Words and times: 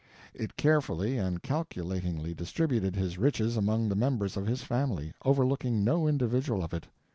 It 0.33 0.57
carefully 0.57 1.19
and 1.19 1.43
calculatingly 1.43 2.33
distributed 2.33 2.95
his 2.95 3.19
riches 3.19 3.55
among 3.55 3.87
the 3.87 3.95
members 3.95 4.35
of 4.35 4.47
his 4.47 4.63
family, 4.63 5.13
overlooking 5.23 5.83
no 5.83 6.07
individual 6.07 6.63
of 6.63 6.73
it. 6.73 6.87